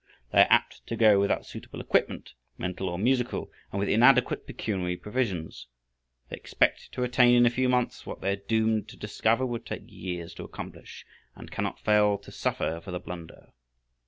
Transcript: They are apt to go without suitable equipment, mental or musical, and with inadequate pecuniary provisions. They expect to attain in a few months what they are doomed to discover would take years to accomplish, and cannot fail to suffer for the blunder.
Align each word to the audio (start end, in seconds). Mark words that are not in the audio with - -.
They 0.31 0.39
are 0.39 0.47
apt 0.49 0.81
to 0.87 0.95
go 0.95 1.19
without 1.19 1.45
suitable 1.45 1.79
equipment, 1.79 2.33
mental 2.57 2.89
or 2.89 2.97
musical, 2.97 3.51
and 3.71 3.79
with 3.79 3.87
inadequate 3.87 4.47
pecuniary 4.47 4.97
provisions. 4.97 5.67
They 6.29 6.37
expect 6.37 6.91
to 6.93 7.03
attain 7.03 7.35
in 7.35 7.45
a 7.45 7.51
few 7.51 7.69
months 7.69 8.03
what 8.03 8.19
they 8.19 8.31
are 8.31 8.35
doomed 8.47 8.87
to 8.89 8.97
discover 8.97 9.45
would 9.45 9.63
take 9.67 9.83
years 9.85 10.33
to 10.33 10.43
accomplish, 10.43 11.05
and 11.35 11.51
cannot 11.51 11.79
fail 11.79 12.17
to 12.17 12.31
suffer 12.31 12.81
for 12.83 12.89
the 12.89 12.99
blunder. 12.99 13.51